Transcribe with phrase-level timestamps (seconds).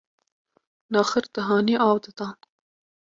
[0.93, 2.35] naxir dihanî av didan